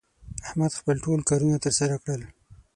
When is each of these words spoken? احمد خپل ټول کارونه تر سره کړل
احمد 0.47 0.71
خپل 0.79 0.95
ټول 1.05 1.19
کارونه 1.29 1.57
تر 1.63 1.71
سره 1.79 1.95
کړل 2.03 2.21